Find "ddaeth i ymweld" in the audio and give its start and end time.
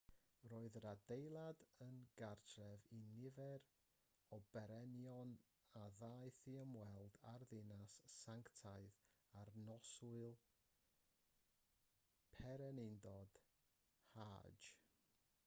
5.99-7.17